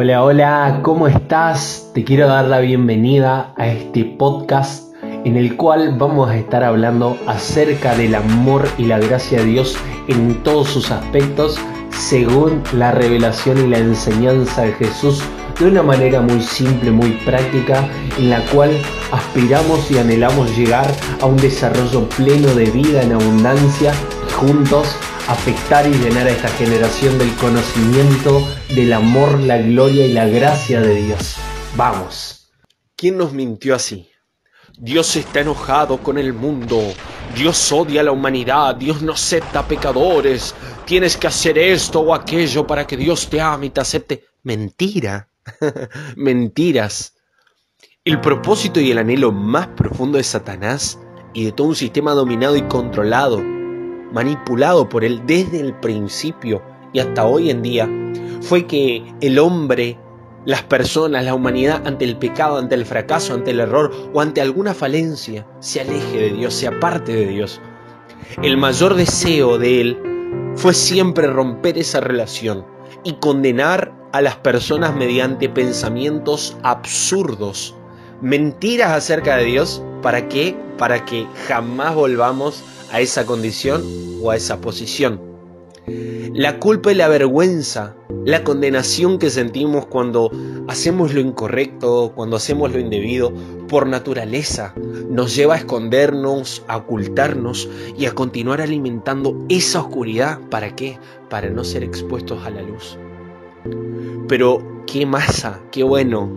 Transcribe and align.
Hola, 0.00 0.22
hola, 0.22 0.78
¿cómo 0.82 1.08
estás? 1.08 1.90
Te 1.92 2.04
quiero 2.04 2.28
dar 2.28 2.44
la 2.44 2.60
bienvenida 2.60 3.52
a 3.56 3.66
este 3.66 4.04
podcast 4.04 4.94
en 5.02 5.36
el 5.36 5.56
cual 5.56 5.98
vamos 5.98 6.30
a 6.30 6.36
estar 6.36 6.62
hablando 6.62 7.18
acerca 7.26 7.96
del 7.96 8.14
amor 8.14 8.68
y 8.78 8.84
la 8.84 9.00
gracia 9.00 9.40
de 9.40 9.46
Dios 9.46 9.76
en 10.06 10.40
todos 10.44 10.68
sus 10.68 10.92
aspectos 10.92 11.58
según 11.90 12.62
la 12.74 12.92
revelación 12.92 13.58
y 13.58 13.70
la 13.70 13.78
enseñanza 13.78 14.62
de 14.62 14.72
Jesús 14.74 15.20
de 15.58 15.66
una 15.66 15.82
manera 15.82 16.20
muy 16.20 16.42
simple, 16.42 16.92
muy 16.92 17.10
práctica, 17.24 17.84
en 18.18 18.30
la 18.30 18.40
cual 18.52 18.70
aspiramos 19.10 19.90
y 19.90 19.98
anhelamos 19.98 20.56
llegar 20.56 20.86
a 21.20 21.26
un 21.26 21.38
desarrollo 21.38 22.08
pleno 22.10 22.54
de 22.54 22.66
vida 22.70 23.02
en 23.02 23.14
abundancia 23.14 23.92
y 24.28 24.32
juntos 24.32 24.96
afectar 25.28 25.86
y 25.86 25.92
llenar 25.92 26.26
a 26.26 26.30
esta 26.30 26.48
generación 26.48 27.18
del 27.18 27.32
conocimiento, 27.34 28.48
del 28.74 28.94
amor, 28.94 29.38
la 29.40 29.58
gloria 29.58 30.06
y 30.06 30.12
la 30.14 30.26
gracia 30.26 30.80
de 30.80 30.94
Dios. 31.02 31.36
Vamos. 31.76 32.50
¿Quién 32.96 33.18
nos 33.18 33.32
mintió 33.32 33.74
así? 33.74 34.08
Dios 34.78 35.14
está 35.16 35.40
enojado 35.40 35.98
con 35.98 36.16
el 36.16 36.32
mundo. 36.32 36.80
Dios 37.36 37.70
odia 37.70 38.00
a 38.00 38.04
la 38.04 38.12
humanidad. 38.12 38.74
Dios 38.76 39.02
no 39.02 39.12
acepta 39.12 39.68
pecadores. 39.68 40.54
Tienes 40.86 41.16
que 41.16 41.26
hacer 41.26 41.58
esto 41.58 42.00
o 42.00 42.14
aquello 42.14 42.66
para 42.66 42.86
que 42.86 42.96
Dios 42.96 43.28
te 43.28 43.38
ame 43.38 43.66
y 43.66 43.70
te 43.70 43.82
acepte. 43.82 44.24
Mentira. 44.44 45.28
Mentiras. 46.16 47.14
El 48.02 48.20
propósito 48.22 48.80
y 48.80 48.90
el 48.90 48.98
anhelo 48.98 49.30
más 49.30 49.66
profundo 49.68 50.16
de 50.16 50.24
Satanás 50.24 50.98
y 51.34 51.44
de 51.44 51.52
todo 51.52 51.66
un 51.66 51.76
sistema 51.76 52.12
dominado 52.12 52.56
y 52.56 52.62
controlado 52.62 53.57
manipulado 54.12 54.88
por 54.88 55.04
él 55.04 55.22
desde 55.26 55.60
el 55.60 55.74
principio 55.74 56.62
y 56.92 57.00
hasta 57.00 57.26
hoy 57.26 57.50
en 57.50 57.62
día, 57.62 57.88
fue 58.40 58.66
que 58.66 59.04
el 59.20 59.38
hombre, 59.38 59.98
las 60.44 60.62
personas, 60.62 61.24
la 61.24 61.34
humanidad 61.34 61.86
ante 61.86 62.04
el 62.04 62.16
pecado, 62.16 62.58
ante 62.58 62.74
el 62.74 62.86
fracaso, 62.86 63.34
ante 63.34 63.50
el 63.50 63.60
error 63.60 63.92
o 64.12 64.20
ante 64.20 64.40
alguna 64.40 64.74
falencia, 64.74 65.46
se 65.60 65.80
aleje 65.80 66.18
de 66.18 66.30
Dios, 66.30 66.54
se 66.54 66.66
aparte 66.66 67.14
de 67.14 67.26
Dios. 67.26 67.60
El 68.42 68.56
mayor 68.56 68.94
deseo 68.94 69.58
de 69.58 69.80
él 69.80 69.98
fue 70.54 70.74
siempre 70.74 71.26
romper 71.26 71.78
esa 71.78 72.00
relación 72.00 72.64
y 73.04 73.14
condenar 73.14 73.94
a 74.12 74.22
las 74.22 74.36
personas 74.36 74.94
mediante 74.94 75.48
pensamientos 75.48 76.56
absurdos, 76.62 77.74
mentiras 78.20 78.92
acerca 78.92 79.36
de 79.36 79.44
Dios, 79.44 79.82
¿para 80.02 80.28
qué? 80.28 80.56
Para 80.78 81.04
que 81.04 81.26
jamás 81.46 81.94
volvamos 81.94 82.62
a 82.62 82.77
esa 82.94 83.26
condición 83.26 83.82
o 84.22 84.30
a 84.30 84.36
esa 84.36 84.60
posición. 84.60 85.20
La 86.34 86.58
culpa 86.58 86.92
y 86.92 86.94
la 86.94 87.08
vergüenza, 87.08 87.96
la 88.24 88.44
condenación 88.44 89.18
que 89.18 89.30
sentimos 89.30 89.86
cuando 89.86 90.30
hacemos 90.68 91.14
lo 91.14 91.20
incorrecto, 91.20 92.12
cuando 92.14 92.36
hacemos 92.36 92.72
lo 92.72 92.78
indebido, 92.78 93.32
por 93.68 93.86
naturaleza, 93.86 94.74
nos 95.08 95.34
lleva 95.34 95.54
a 95.54 95.58
escondernos, 95.58 96.62
a 96.68 96.76
ocultarnos 96.76 97.68
y 97.96 98.06
a 98.06 98.12
continuar 98.12 98.60
alimentando 98.60 99.46
esa 99.48 99.80
oscuridad. 99.80 100.38
¿Para 100.50 100.76
qué? 100.76 100.98
Para 101.30 101.48
no 101.48 101.64
ser 101.64 101.82
expuestos 101.82 102.44
a 102.44 102.50
la 102.50 102.62
luz. 102.62 102.98
Pero 104.28 104.84
qué 104.86 105.06
masa, 105.06 105.60
qué 105.72 105.82
bueno, 105.82 106.30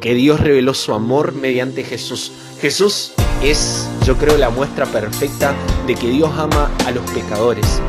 que 0.00 0.14
Dios 0.14 0.40
reveló 0.40 0.74
su 0.74 0.92
amor 0.92 1.34
mediante 1.34 1.84
Jesús. 1.84 2.32
Jesús 2.60 3.14
es, 3.42 3.88
yo 4.04 4.16
creo, 4.16 4.36
la 4.36 4.50
muestra 4.50 4.86
perfecta 4.86 5.54
de 5.86 5.94
que 5.94 6.08
Dios 6.08 6.30
ama 6.36 6.70
a 6.86 6.90
los 6.90 7.08
pecadores, 7.10 7.80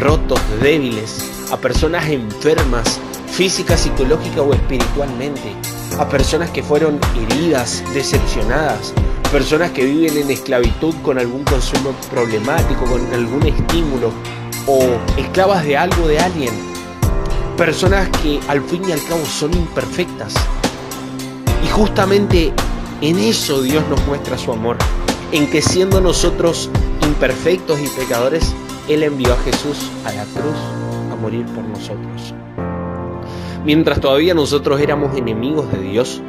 rotos, 0.00 0.40
débiles, 0.60 1.30
a 1.52 1.56
personas 1.56 2.08
enfermas, 2.08 3.00
física, 3.30 3.76
psicológica 3.76 4.42
o 4.42 4.52
espiritualmente, 4.54 5.54
a 5.98 6.08
personas 6.08 6.50
que 6.50 6.62
fueron 6.62 6.98
heridas, 7.16 7.84
decepcionadas, 7.94 8.92
personas 9.30 9.70
que 9.70 9.84
viven 9.84 10.16
en 10.16 10.30
esclavitud 10.30 10.94
con 11.02 11.18
algún 11.18 11.44
consumo 11.44 11.92
problemático, 12.10 12.84
con 12.84 13.12
algún 13.12 13.46
estímulo, 13.46 14.12
o 14.66 14.98
esclavas 15.16 15.64
de 15.64 15.76
algo 15.76 16.08
de 16.08 16.18
alguien, 16.18 16.52
personas 17.56 18.08
que 18.22 18.40
al 18.48 18.62
fin 18.62 18.82
y 18.88 18.92
al 18.92 19.02
cabo 19.04 19.24
son 19.24 19.54
imperfectas. 19.54 20.34
Y 21.64 21.68
justamente 21.68 22.52
en 23.00 23.18
eso 23.18 23.62
Dios 23.62 23.84
nos 23.88 24.04
muestra 24.06 24.38
su 24.38 24.52
amor, 24.52 24.78
en 25.32 25.50
que 25.50 25.60
siendo 25.60 26.00
nosotros 26.00 26.70
imperfectos 27.02 27.78
y 27.80 27.88
pecadores, 27.88 28.54
Él 28.88 29.02
envió 29.02 29.34
a 29.34 29.38
Jesús 29.38 29.90
a 30.04 30.12
la 30.12 30.24
cruz 30.24 30.56
a 31.12 31.16
morir 31.16 31.44
por 31.46 31.64
nosotros. 31.64 32.34
Mientras 33.64 34.00
todavía 34.00 34.32
nosotros 34.32 34.80
éramos 34.80 35.16
enemigos 35.16 35.70
de 35.72 35.80
Dios 35.80 36.22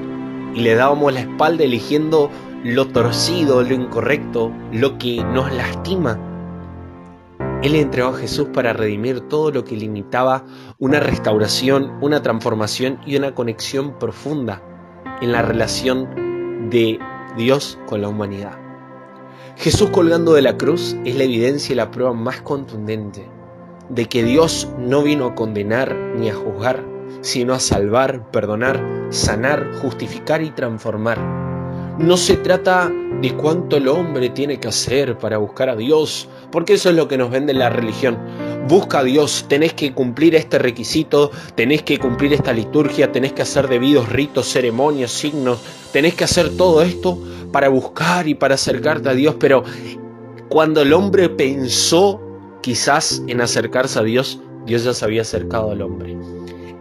y 0.56 0.62
le 0.62 0.76
dábamos 0.76 1.14
la 1.14 1.22
espalda 1.22 1.64
eligiendo 1.64 2.30
lo 2.64 2.88
torcido, 2.88 3.64
lo 3.64 3.74
incorrecto, 3.74 4.52
lo 4.72 4.98
que 4.98 5.24
nos 5.24 5.52
lastima, 5.54 6.20
Él 7.62 7.76
entregó 7.76 8.10
a 8.10 8.18
Jesús 8.18 8.50
para 8.54 8.74
redimir 8.74 9.22
todo 9.22 9.52
lo 9.52 9.64
que 9.64 9.76
limitaba 9.76 10.46
una 10.80 11.00
restauración, 11.00 11.98
una 12.02 12.22
transformación 12.22 13.00
y 13.06 13.16
una 13.16 13.36
conexión 13.36 13.98
profunda 14.00 14.64
en 15.22 15.32
la 15.32 15.42
relación 15.44 16.27
de 16.70 17.00
Dios 17.38 17.78
con 17.86 18.02
la 18.02 18.10
humanidad. 18.10 18.58
Jesús 19.58 19.90
colgando 19.90 20.34
de 20.34 20.42
la 20.42 20.58
cruz 20.58 20.96
es 21.04 21.16
la 21.16 21.24
evidencia 21.24 21.74
y 21.74 21.76
la 21.76 21.92
prueba 21.92 22.14
más 22.14 22.42
contundente 22.42 23.28
de 23.90 24.06
que 24.06 24.24
Dios 24.24 24.70
no 24.78 25.04
vino 25.04 25.26
a 25.26 25.36
condenar 25.36 25.96
ni 26.16 26.30
a 26.30 26.36
juzgar, 26.36 26.84
sino 27.22 27.54
a 27.54 27.60
salvar, 27.60 28.30
perdonar, 28.32 28.84
sanar, 29.10 29.72
justificar 29.82 30.42
y 30.42 30.52
transformar. 30.52 31.20
No 31.98 32.18
se 32.18 32.38
trata 32.38 32.92
de 33.22 33.34
cuánto 33.34 33.78
el 33.78 33.88
hombre 33.88 34.30
tiene 34.30 34.60
que 34.60 34.68
hacer 34.68 35.18
para 35.18 35.38
buscar 35.38 35.70
a 35.70 35.76
Dios, 35.76 36.30
porque 36.52 36.74
eso 36.74 36.90
es 36.90 36.96
lo 36.96 37.08
que 37.08 37.18
nos 37.18 37.32
vende 37.32 37.54
la 37.54 37.70
religión. 37.70 38.18
Busca 38.68 39.00
a 39.00 39.04
Dios, 39.06 39.46
tenés 39.48 39.74
que 39.74 39.94
cumplir 39.94 40.36
este 40.36 40.60
requisito, 40.60 41.32
tenés 41.56 41.84
que 41.84 42.00
cumplir 42.00 42.34
esta 42.34 42.52
liturgia, 42.52 43.14
tenés 43.14 43.32
que 43.32 43.42
hacer 43.42 43.70
debidos 43.70 44.10
ritos, 44.10 44.52
ceremonias, 44.52 45.10
signos, 45.10 45.60
tenés 45.94 46.16
que 46.16 46.26
hacer 46.26 46.50
todo 46.58 46.82
esto 46.82 47.18
para 47.54 47.70
buscar 47.70 48.28
y 48.28 48.36
para 48.36 48.56
acercarte 48.56 49.08
a 49.08 49.14
Dios, 49.14 49.36
pero 49.40 49.64
cuando 50.50 50.82
el 50.82 50.92
hombre 50.92 51.30
pensó 51.30 52.22
quizás 52.62 53.24
en 53.28 53.40
acercarse 53.40 54.00
a 54.00 54.04
Dios, 54.04 54.42
Dios 54.66 54.84
ya 54.84 54.94
se 54.94 55.06
había 55.06 55.22
acercado 55.22 55.72
al 55.72 55.82
hombre. 55.82 56.18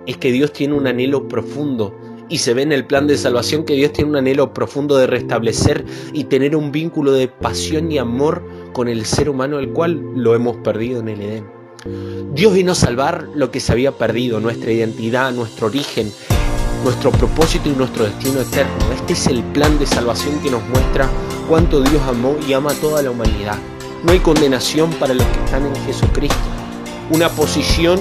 Es 0.07 0.17
que 0.17 0.33
Dios 0.33 0.53
tiene 0.53 0.75
un 0.75 0.89
anhelo 0.89 1.29
profundo 1.29 1.97
y 2.29 2.39
se 2.39 2.53
ve 2.53 2.63
en 2.63 2.73
el 2.73 2.85
plan 2.85 3.07
de 3.07 3.17
salvación 3.17 3.65
que 3.65 3.75
Dios 3.75 3.93
tiene 3.93 4.11
un 4.11 4.17
anhelo 4.17 4.53
profundo 4.53 4.97
de 4.97 5.07
restablecer 5.07 5.85
y 6.13 6.25
tener 6.25 6.57
un 6.57 6.73
vínculo 6.73 7.13
de 7.13 7.29
pasión 7.29 7.93
y 7.93 7.99
amor 7.99 8.45
con 8.73 8.89
el 8.89 9.05
ser 9.05 9.29
humano, 9.29 9.61
el 9.61 9.69
cual 9.69 10.03
lo 10.17 10.35
hemos 10.35 10.57
perdido 10.57 10.99
en 10.99 11.09
el 11.09 11.21
Edén. 11.21 11.56
Dios 12.33 12.53
vino 12.53 12.73
a 12.73 12.75
salvar 12.75 13.29
lo 13.35 13.51
que 13.51 13.61
se 13.61 13.73
había 13.73 13.93
perdido, 13.93 14.41
nuestra 14.41 14.71
identidad, 14.71 15.33
nuestro 15.33 15.67
origen, 15.69 16.13
nuestro 16.85 17.11
propósito 17.11 17.69
y 17.69 17.73
nuestro 17.73 18.05
destino 18.05 18.41
eterno. 18.41 18.73
Este 18.95 19.15
es 19.15 19.27
el 19.27 19.43
plan 19.43 19.79
de 19.79 19.87
salvación 19.87 20.39
que 20.41 20.51
nos 20.51 20.63
muestra 20.69 21.09
cuánto 21.49 21.81
Dios 21.81 22.03
amó 22.07 22.37
y 22.47 22.53
ama 22.53 22.73
a 22.73 22.75
toda 22.75 23.03
la 23.03 23.11
humanidad. 23.11 23.59
No 24.05 24.13
hay 24.13 24.21
condenación 24.21 24.91
para 24.95 25.15
los 25.15 25.27
que 25.27 25.45
están 25.45 25.67
en 25.67 25.75
Jesucristo. 25.87 26.37
Una 27.11 27.29
posición 27.29 28.01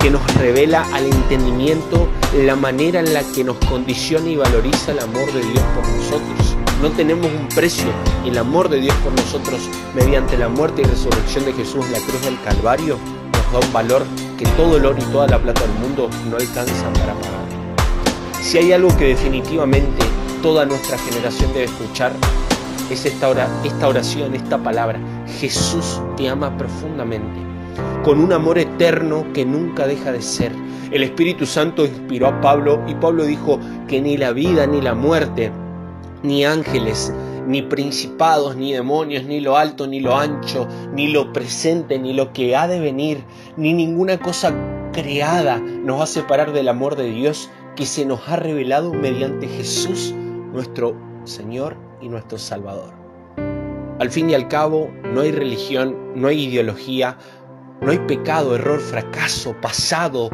que 0.00 0.10
nos 0.10 0.34
revela 0.34 0.86
al 0.92 1.06
entendimiento 1.06 2.08
la 2.36 2.56
manera 2.56 3.00
en 3.00 3.14
la 3.14 3.22
que 3.32 3.44
nos 3.44 3.56
condiciona 3.58 4.28
y 4.28 4.36
valoriza 4.36 4.92
el 4.92 4.98
amor 5.00 5.32
de 5.32 5.40
Dios 5.40 5.64
por 5.74 5.86
nosotros. 5.86 6.43
No 6.84 6.90
tenemos 6.90 7.24
un 7.32 7.48
precio. 7.48 7.86
El 8.26 8.36
amor 8.36 8.68
de 8.68 8.78
Dios 8.78 8.94
por 8.96 9.10
nosotros, 9.12 9.70
mediante 9.94 10.36
la 10.36 10.50
muerte 10.50 10.82
y 10.82 10.84
resurrección 10.84 11.46
de 11.46 11.54
Jesús 11.54 11.82
en 11.86 11.92
la 11.92 11.98
cruz 12.00 12.22
del 12.26 12.38
Calvario, 12.42 12.98
nos 13.32 13.52
da 13.52 13.66
un 13.66 13.72
valor 13.72 14.04
que 14.36 14.44
todo 14.48 14.76
el 14.76 14.84
oro 14.84 14.98
y 15.00 15.10
toda 15.10 15.26
la 15.26 15.38
plata 15.38 15.62
del 15.62 15.78
mundo 15.78 16.10
no 16.28 16.36
alcanzan 16.36 16.92
para 16.92 17.14
pagar. 17.14 17.46
Si 18.42 18.58
hay 18.58 18.72
algo 18.72 18.94
que 18.98 19.06
definitivamente 19.06 20.04
toda 20.42 20.66
nuestra 20.66 20.98
generación 20.98 21.54
debe 21.54 21.64
escuchar, 21.64 22.12
es 22.90 23.06
esta, 23.06 23.30
esta 23.64 23.88
oración, 23.88 24.34
esta 24.34 24.58
palabra. 24.58 25.00
Jesús 25.40 26.02
te 26.18 26.28
ama 26.28 26.54
profundamente, 26.58 27.40
con 28.04 28.20
un 28.20 28.30
amor 28.30 28.58
eterno 28.58 29.24
que 29.32 29.46
nunca 29.46 29.86
deja 29.86 30.12
de 30.12 30.20
ser. 30.20 30.52
El 30.90 31.02
Espíritu 31.02 31.46
Santo 31.46 31.86
inspiró 31.86 32.26
a 32.26 32.42
Pablo 32.42 32.82
y 32.86 32.94
Pablo 32.94 33.24
dijo 33.24 33.58
que 33.88 34.02
ni 34.02 34.18
la 34.18 34.32
vida 34.32 34.66
ni 34.66 34.82
la 34.82 34.94
muerte, 34.94 35.50
ni 36.24 36.44
ángeles, 36.44 37.14
ni 37.46 37.62
principados, 37.62 38.56
ni 38.56 38.72
demonios, 38.72 39.24
ni 39.24 39.40
lo 39.40 39.56
alto, 39.56 39.86
ni 39.86 40.00
lo 40.00 40.16
ancho, 40.16 40.66
ni 40.92 41.08
lo 41.08 41.32
presente, 41.32 41.98
ni 41.98 42.12
lo 42.14 42.32
que 42.32 42.56
ha 42.56 42.66
de 42.66 42.80
venir, 42.80 43.22
ni 43.56 43.72
ninguna 43.72 44.18
cosa 44.18 44.52
creada 44.92 45.58
nos 45.58 46.00
va 46.00 46.04
a 46.04 46.08
separar 46.08 46.52
del 46.52 46.68
amor 46.68 46.96
de 46.96 47.10
Dios 47.10 47.50
que 47.76 47.84
se 47.84 48.06
nos 48.06 48.28
ha 48.28 48.36
revelado 48.36 48.92
mediante 48.92 49.46
Jesús, 49.46 50.14
nuestro 50.52 50.96
Señor 51.24 51.76
y 52.00 52.08
nuestro 52.08 52.38
Salvador. 52.38 52.94
Al 53.98 54.10
fin 54.10 54.30
y 54.30 54.34
al 54.34 54.48
cabo, 54.48 54.90
no 55.04 55.20
hay 55.20 55.32
religión, 55.32 56.12
no 56.14 56.28
hay 56.28 56.44
ideología, 56.44 57.18
no 57.80 57.90
hay 57.90 57.98
pecado, 57.98 58.54
error, 58.54 58.80
fracaso, 58.80 59.54
pasado, 59.60 60.30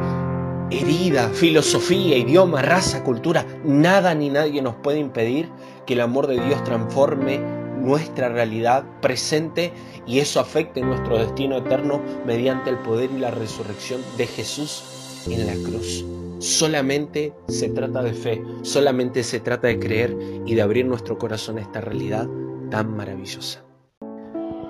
herida, 0.71 1.29
filosofía, 1.29 2.17
idioma, 2.17 2.61
raza, 2.61 3.03
cultura, 3.03 3.45
nada 3.63 4.15
ni 4.15 4.29
nadie 4.29 4.61
nos 4.61 4.75
puede 4.75 4.99
impedir 4.99 5.49
que 5.85 5.93
el 5.93 6.01
amor 6.01 6.27
de 6.27 6.39
Dios 6.39 6.63
transforme 6.63 7.39
nuestra 7.81 8.29
realidad 8.29 8.83
presente 9.01 9.73
y 10.05 10.19
eso 10.19 10.39
afecte 10.39 10.81
nuestro 10.81 11.17
destino 11.17 11.57
eterno 11.57 12.01
mediante 12.25 12.69
el 12.69 12.77
poder 12.77 13.09
y 13.11 13.19
la 13.19 13.31
resurrección 13.31 14.01
de 14.17 14.27
Jesús 14.27 15.27
en 15.29 15.47
la 15.47 15.53
cruz. 15.53 16.05
Solamente 16.39 17.33
se 17.47 17.69
trata 17.69 18.01
de 18.01 18.13
fe, 18.13 18.41
solamente 18.63 19.23
se 19.23 19.39
trata 19.39 19.67
de 19.67 19.79
creer 19.79 20.15
y 20.45 20.55
de 20.55 20.61
abrir 20.61 20.85
nuestro 20.85 21.17
corazón 21.17 21.57
a 21.57 21.61
esta 21.61 21.81
realidad 21.81 22.27
tan 22.71 22.95
maravillosa. 22.95 23.63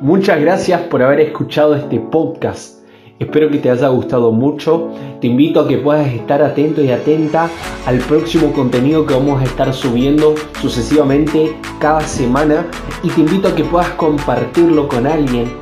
Muchas 0.01 0.41
gracias 0.41 0.81
por 0.87 1.03
haber 1.03 1.19
escuchado 1.19 1.75
este 1.75 1.99
podcast. 1.99 2.80
Espero 3.21 3.51
que 3.51 3.59
te 3.59 3.69
haya 3.69 3.87
gustado 3.89 4.31
mucho. 4.31 4.89
Te 5.21 5.27
invito 5.27 5.59
a 5.59 5.67
que 5.67 5.77
puedas 5.77 6.11
estar 6.11 6.41
atento 6.41 6.81
y 6.81 6.89
atenta 6.89 7.51
al 7.85 7.99
próximo 7.99 8.51
contenido 8.51 9.05
que 9.05 9.13
vamos 9.13 9.39
a 9.39 9.43
estar 9.43 9.71
subiendo 9.75 10.33
sucesivamente 10.59 11.55
cada 11.77 12.01
semana. 12.01 12.65
Y 13.03 13.09
te 13.09 13.21
invito 13.21 13.49
a 13.49 13.55
que 13.55 13.63
puedas 13.63 13.89
compartirlo 13.89 14.87
con 14.87 15.05
alguien, 15.05 15.53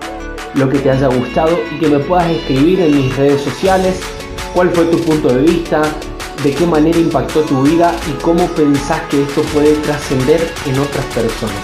lo 0.56 0.70
que 0.70 0.80
te 0.80 0.90
haya 0.90 1.08
gustado 1.08 1.60
y 1.76 1.80
que 1.80 1.90
me 1.90 2.00
puedas 2.00 2.32
escribir 2.32 2.80
en 2.80 2.96
mis 2.96 3.18
redes 3.18 3.42
sociales 3.42 4.00
cuál 4.54 4.70
fue 4.70 4.86
tu 4.86 4.98
punto 5.00 5.28
de 5.28 5.42
vista, 5.42 5.82
de 6.42 6.54
qué 6.54 6.66
manera 6.66 6.98
impactó 6.98 7.42
tu 7.42 7.62
vida 7.64 7.94
y 8.10 8.22
cómo 8.22 8.48
pensás 8.56 9.02
que 9.10 9.22
esto 9.22 9.42
puede 9.54 9.74
trascender 9.82 10.40
en 10.66 10.80
otras 10.80 11.06
personas. 11.08 11.58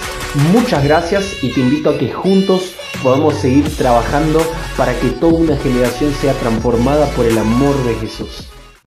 Muchas 0.52 0.84
gracias 0.84 1.42
y 1.42 1.48
te 1.52 1.60
invito 1.60 1.88
a 1.88 1.96
que 1.96 2.12
juntos 2.12 2.75
podamos 3.06 3.36
seguir 3.36 3.70
trabajando 3.76 4.40
para 4.76 4.92
que 4.98 5.10
toda 5.10 5.34
una 5.34 5.56
generación 5.58 6.12
sea 6.20 6.32
transformada 6.32 7.06
por 7.10 7.24
el 7.24 7.38
amor 7.38 7.76
de 7.84 7.94
Jesús. 7.94 8.48